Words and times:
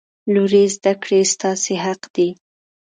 لورې! 0.33 0.63
زده 0.75 0.93
کړې 1.03 1.19
ستاسې 1.33 1.73
حق 1.83 2.01
دی. 2.15 2.29